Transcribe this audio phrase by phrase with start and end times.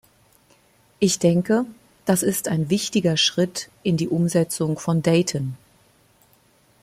[0.99, 1.63] Ich denke,
[2.05, 5.55] das ist ein wichtiger Schritt in die Umsetzung von Dayton.